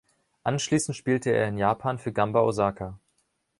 Anschließend 0.43 0.97
spielte 0.97 1.29
er 1.29 1.47
in 1.47 1.59
Japan 1.59 1.99
für 1.99 2.11
Gamba 2.11 2.41
Osaka. 2.41 2.97